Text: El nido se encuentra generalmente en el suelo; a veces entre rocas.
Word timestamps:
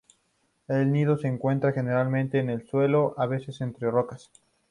El 0.67 0.91
nido 0.91 1.15
se 1.19 1.27
encuentra 1.27 1.73
generalmente 1.73 2.39
en 2.39 2.49
el 2.49 2.65
suelo; 2.67 3.13
a 3.19 3.27
veces 3.27 3.61
entre 3.61 3.91
rocas. 3.91 4.31